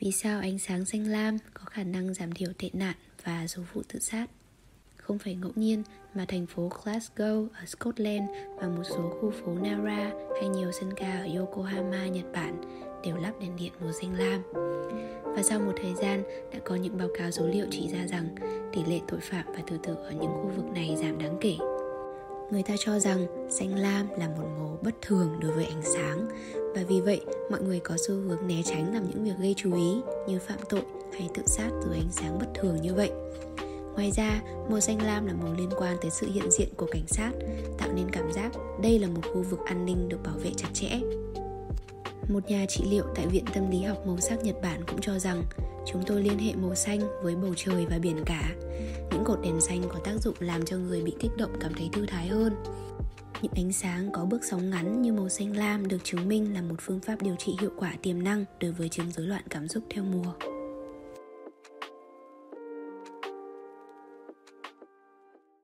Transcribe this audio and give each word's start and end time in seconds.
Vì 0.00 0.12
sao 0.12 0.40
ánh 0.40 0.58
sáng 0.58 0.84
xanh 0.84 1.06
lam 1.06 1.38
có 1.54 1.64
khả 1.64 1.82
năng 1.82 2.14
giảm 2.14 2.32
thiểu 2.32 2.48
tệ 2.58 2.70
nạn 2.72 2.94
và 3.24 3.46
số 3.46 3.62
vụ 3.72 3.82
tự 3.88 3.98
sát? 3.98 4.26
Không 4.96 5.18
phải 5.18 5.34
ngẫu 5.34 5.52
nhiên 5.54 5.82
mà 6.14 6.24
thành 6.28 6.46
phố 6.46 6.68
Glasgow 6.68 7.48
ở 7.54 7.66
Scotland 7.66 8.30
và 8.56 8.68
một 8.68 8.82
số 8.84 9.18
khu 9.20 9.30
phố 9.30 9.54
Nara 9.54 10.12
hay 10.40 10.48
nhiều 10.48 10.72
sân 10.72 10.90
ga 10.96 11.18
ở 11.18 11.28
Yokohama, 11.36 12.06
Nhật 12.06 12.24
Bản 12.32 12.60
đều 13.04 13.16
lắp 13.16 13.32
đèn 13.40 13.56
điện 13.56 13.72
màu 13.80 13.92
xanh 13.92 14.14
lam. 14.14 14.42
Và 15.22 15.42
sau 15.42 15.60
một 15.60 15.72
thời 15.82 15.94
gian 15.94 16.22
đã 16.52 16.58
có 16.64 16.74
những 16.74 16.98
báo 16.98 17.08
cáo 17.18 17.30
số 17.30 17.46
liệu 17.46 17.66
chỉ 17.70 17.88
ra 17.88 18.06
rằng 18.06 18.34
tỷ 18.72 18.84
lệ 18.84 19.00
tội 19.08 19.20
phạm 19.20 19.44
và 19.46 19.62
tự 19.66 19.78
tử 19.82 19.94
ở 19.94 20.10
những 20.10 20.32
khu 20.32 20.52
vực 20.56 20.66
này 20.74 20.96
giảm 20.96 21.18
đáng 21.18 21.38
kể. 21.40 21.56
Người 22.50 22.62
ta 22.62 22.74
cho 22.78 22.98
rằng 22.98 23.50
xanh 23.50 23.74
lam 23.74 24.08
là 24.18 24.28
một 24.28 24.48
màu 24.58 24.78
bất 24.82 24.94
thường 25.02 25.38
đối 25.40 25.52
với 25.52 25.64
ánh 25.64 25.82
sáng 25.82 26.28
và 26.76 26.82
vì 26.88 27.00
vậy 27.00 27.20
mọi 27.50 27.62
người 27.62 27.80
có 27.80 27.96
xu 27.96 28.14
hướng 28.14 28.46
né 28.46 28.62
tránh 28.64 28.94
làm 28.94 29.10
những 29.10 29.24
việc 29.24 29.34
gây 29.38 29.54
chú 29.56 29.74
ý 29.74 29.96
như 30.28 30.38
phạm 30.38 30.58
tội 30.68 30.82
hay 31.12 31.28
tự 31.34 31.42
sát 31.46 31.70
dưới 31.84 31.96
ánh 31.96 32.12
sáng 32.12 32.38
bất 32.38 32.46
thường 32.54 32.82
như 32.82 32.94
vậy. 32.94 33.10
Ngoài 33.94 34.10
ra, 34.16 34.42
màu 34.70 34.80
xanh 34.80 35.02
lam 35.02 35.26
là 35.26 35.32
màu 35.32 35.54
liên 35.58 35.70
quan 35.78 35.96
tới 36.00 36.10
sự 36.10 36.26
hiện 36.32 36.50
diện 36.50 36.68
của 36.76 36.86
cảnh 36.90 37.06
sát, 37.06 37.30
tạo 37.78 37.92
nên 37.92 38.10
cảm 38.12 38.32
giác 38.32 38.52
đây 38.82 38.98
là 38.98 39.08
một 39.08 39.20
khu 39.34 39.42
vực 39.42 39.60
an 39.64 39.86
ninh 39.86 40.08
được 40.08 40.18
bảo 40.24 40.34
vệ 40.38 40.50
chặt 40.56 40.68
chẽ. 40.72 41.00
Một 42.28 42.50
nhà 42.50 42.66
trị 42.68 42.84
liệu 42.90 43.04
tại 43.14 43.26
Viện 43.26 43.44
Tâm 43.54 43.70
lý 43.70 43.82
học 43.82 44.06
màu 44.06 44.20
sắc 44.20 44.44
Nhật 44.44 44.56
Bản 44.62 44.80
cũng 44.86 45.00
cho 45.00 45.18
rằng 45.18 45.42
chúng 45.86 46.02
tôi 46.06 46.22
liên 46.22 46.38
hệ 46.38 46.52
màu 46.54 46.74
xanh 46.74 47.00
với 47.22 47.36
bầu 47.36 47.54
trời 47.56 47.86
và 47.90 47.98
biển 47.98 48.22
cả. 48.26 48.54
Những 49.10 49.24
cột 49.24 49.38
đèn 49.42 49.60
xanh 49.60 49.82
có 49.88 49.98
tác 50.04 50.14
dụng 50.20 50.34
làm 50.40 50.64
cho 50.64 50.76
người 50.76 51.02
bị 51.02 51.12
kích 51.20 51.36
động 51.36 51.50
cảm 51.60 51.74
thấy 51.74 51.88
thư 51.92 52.06
thái 52.06 52.26
hơn. 52.26 52.52
Những 53.42 53.52
ánh 53.56 53.72
sáng 53.72 54.10
có 54.12 54.24
bước 54.24 54.44
sóng 54.44 54.70
ngắn 54.70 55.02
như 55.02 55.12
màu 55.12 55.28
xanh 55.28 55.56
lam 55.56 55.88
được 55.88 56.04
chứng 56.04 56.28
minh 56.28 56.54
là 56.54 56.62
một 56.62 56.76
phương 56.80 57.00
pháp 57.00 57.22
điều 57.22 57.36
trị 57.38 57.56
hiệu 57.60 57.70
quả 57.76 57.92
tiềm 58.02 58.24
năng 58.24 58.44
đối 58.60 58.72
với 58.72 58.88
chứng 58.88 59.10
rối 59.10 59.26
loạn 59.26 59.42
cảm 59.50 59.68
xúc 59.68 59.84
theo 59.90 60.04
mùa. 60.04 60.55